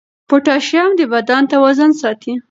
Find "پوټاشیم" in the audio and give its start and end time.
0.29-0.89